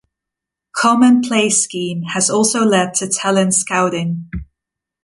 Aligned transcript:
'Come 0.77 1.03
and 1.03 1.23
Play 1.23 1.51
Scheme' 1.51 2.05
has 2.15 2.27
also 2.27 2.65
led 2.65 2.95
to 2.95 3.07
talent 3.07 3.53
scouting. 3.53 4.31